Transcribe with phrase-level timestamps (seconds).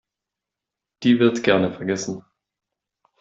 [1.03, 2.25] Die wird gerne vergessen.